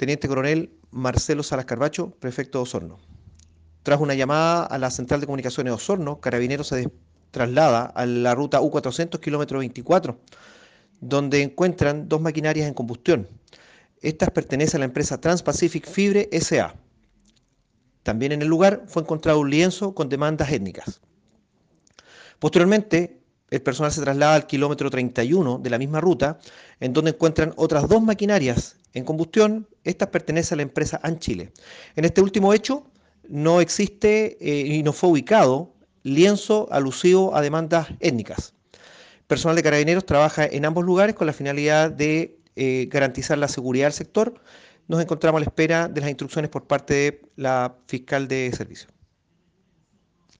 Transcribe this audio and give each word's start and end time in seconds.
Teniente 0.00 0.28
Coronel 0.28 0.70
Marcelo 0.92 1.42
Salas 1.42 1.66
Carbacho, 1.66 2.08
prefecto 2.12 2.56
de 2.56 2.62
Osorno. 2.62 2.98
Tras 3.82 4.00
una 4.00 4.14
llamada 4.14 4.64
a 4.64 4.78
la 4.78 4.90
Central 4.90 5.20
de 5.20 5.26
Comunicaciones 5.26 5.72
de 5.72 5.74
Osorno, 5.74 6.22
Carabineros 6.22 6.68
se 6.68 6.90
traslada 7.30 7.84
a 7.84 8.06
la 8.06 8.34
ruta 8.34 8.62
U400, 8.62 9.20
kilómetro 9.20 9.58
24, 9.58 10.18
donde 11.02 11.42
encuentran 11.42 12.08
dos 12.08 12.22
maquinarias 12.22 12.66
en 12.66 12.72
combustión. 12.72 13.28
Estas 14.00 14.30
pertenecen 14.30 14.78
a 14.78 14.80
la 14.80 14.84
empresa 14.86 15.20
Transpacific 15.20 15.86
Fibre 15.86 16.30
SA. 16.40 16.74
También 18.02 18.32
en 18.32 18.40
el 18.40 18.48
lugar 18.48 18.84
fue 18.86 19.02
encontrado 19.02 19.40
un 19.40 19.50
lienzo 19.50 19.94
con 19.94 20.08
demandas 20.08 20.50
étnicas. 20.50 21.02
Posteriormente, 22.38 23.19
el 23.50 23.62
personal 23.62 23.92
se 23.92 24.00
traslada 24.00 24.34
al 24.36 24.46
kilómetro 24.46 24.90
31 24.90 25.58
de 25.58 25.70
la 25.70 25.78
misma 25.78 26.00
ruta, 26.00 26.38
en 26.78 26.92
donde 26.92 27.10
encuentran 27.10 27.52
otras 27.56 27.88
dos 27.88 28.02
maquinarias 28.02 28.76
en 28.94 29.04
combustión. 29.04 29.68
Estas 29.84 30.08
pertenecen 30.08 30.56
a 30.56 30.58
la 30.58 30.62
empresa 30.62 31.00
Anchile. 31.02 31.52
En 31.96 32.04
este 32.04 32.20
último 32.20 32.54
hecho, 32.54 32.86
no 33.28 33.60
existe 33.60 34.38
eh, 34.40 34.66
y 34.66 34.82
no 34.82 34.92
fue 34.92 35.10
ubicado 35.10 35.74
lienzo 36.02 36.68
alusivo 36.70 37.34
a 37.36 37.42
demandas 37.42 37.88
étnicas. 38.00 38.54
Personal 39.26 39.56
de 39.56 39.62
carabineros 39.62 40.06
trabaja 40.06 40.46
en 40.46 40.64
ambos 40.64 40.84
lugares 40.84 41.14
con 41.14 41.26
la 41.26 41.32
finalidad 41.32 41.90
de 41.90 42.38
eh, 42.56 42.88
garantizar 42.90 43.38
la 43.38 43.48
seguridad 43.48 43.86
del 43.86 43.92
sector. 43.92 44.34
Nos 44.88 45.00
encontramos 45.00 45.38
a 45.38 45.44
la 45.44 45.46
espera 45.46 45.88
de 45.88 46.00
las 46.00 46.10
instrucciones 46.10 46.50
por 46.50 46.66
parte 46.66 46.94
de 46.94 47.22
la 47.36 47.76
fiscal 47.86 48.26
de 48.26 48.50
servicio. 48.56 48.88